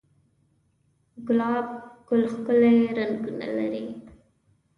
گلاب 1.27 1.67
گل 2.07 2.21
ښکلي 2.33 2.77
رنگونه 2.97 3.47
لري 3.57 3.85